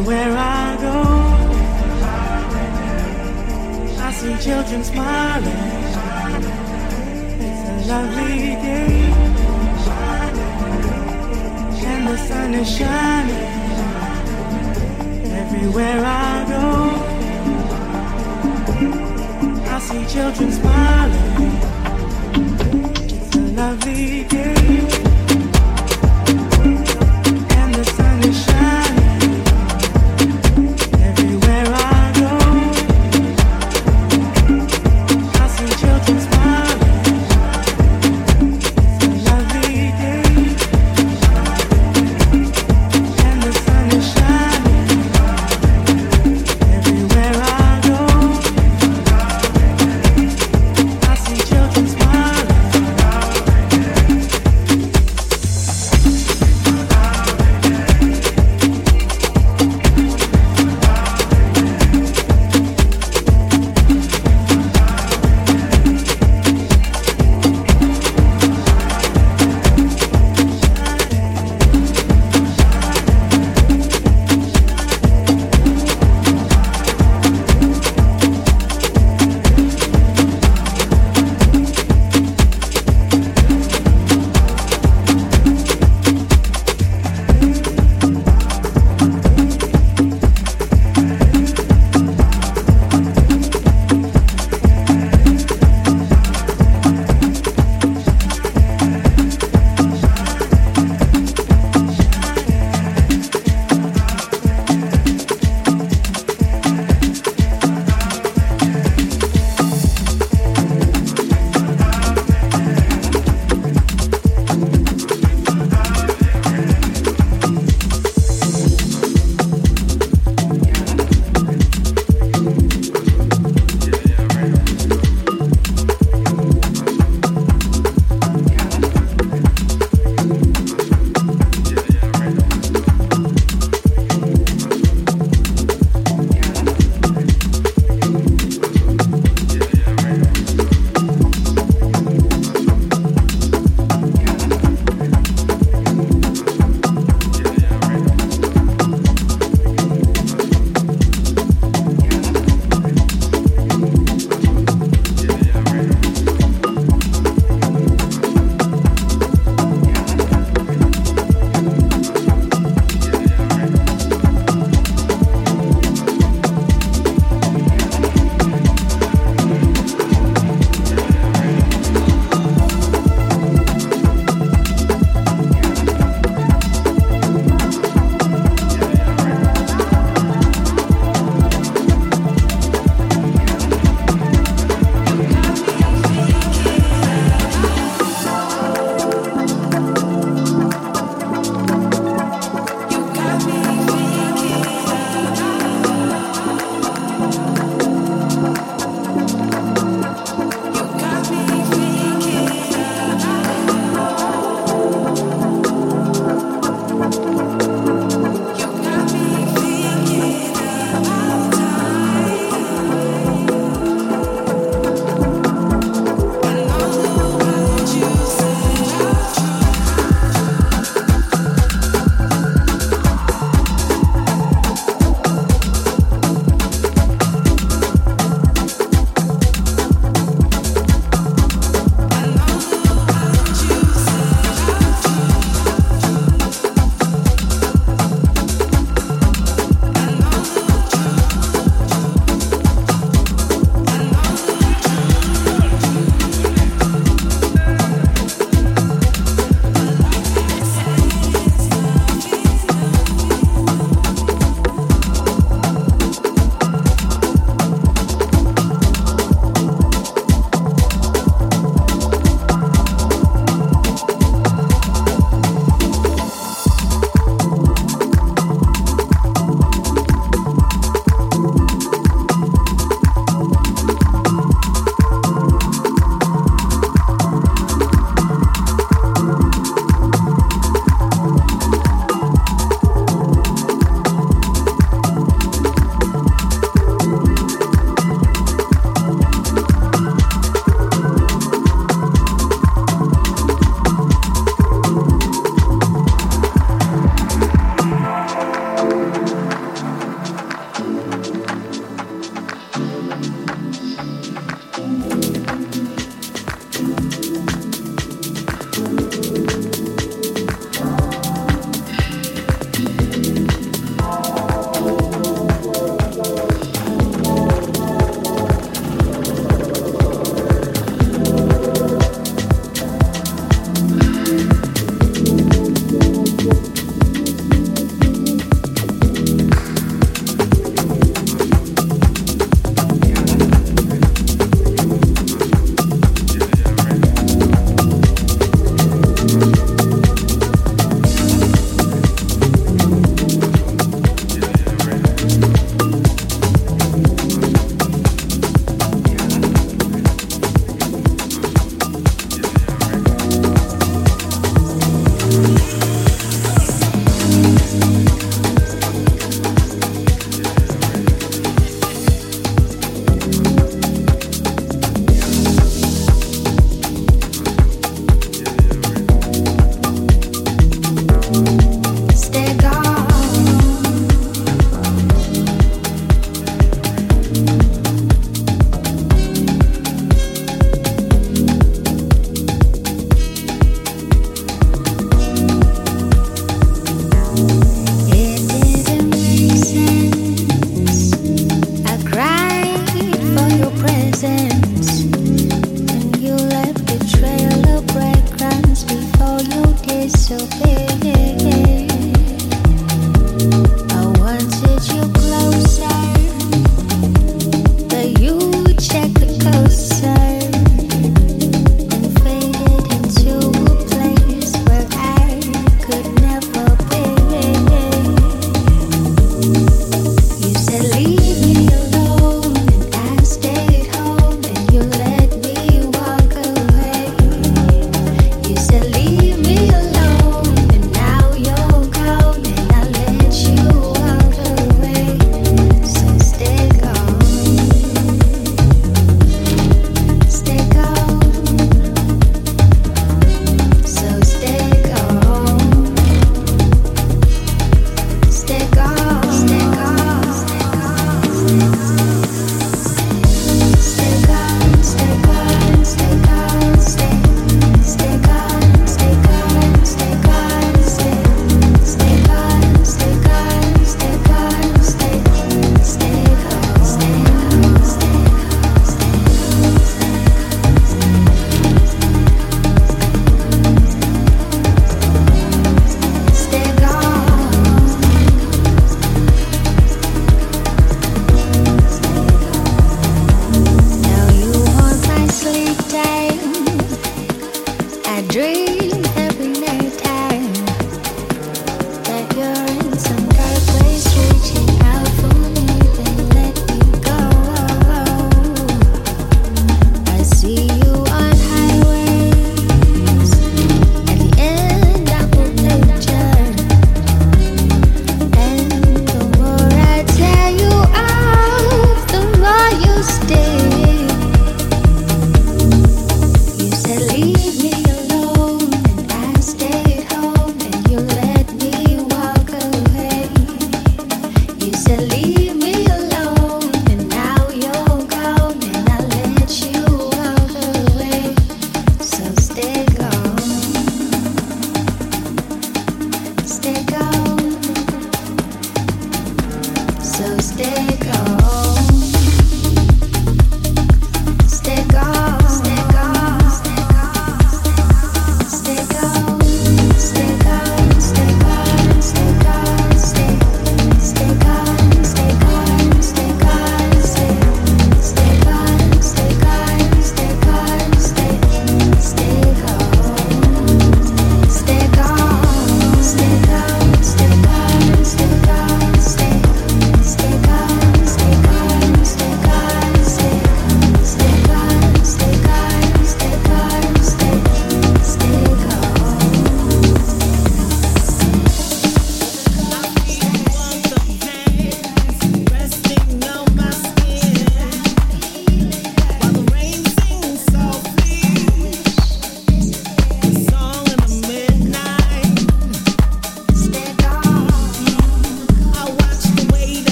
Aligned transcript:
Everywhere 0.00 0.32
I 0.34 0.76
go, 0.80 0.98
I 4.00 4.12
see 4.12 4.34
children 4.42 4.82
smiling. 4.82 5.64
It's 7.46 7.62
a 7.68 7.92
lovely 7.92 8.56
day, 8.64 9.12
and 11.84 12.02
the 12.08 12.16
sun 12.16 12.54
is 12.54 12.68
shining. 12.78 13.48
Everywhere 15.42 16.02
I 16.02 16.44
go, 16.48 16.64
I 19.68 19.78
see 19.80 20.04
children 20.14 20.50
smiling. 20.50 21.39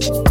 you 0.00 0.27